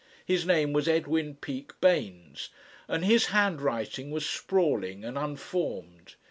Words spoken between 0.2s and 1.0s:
His name was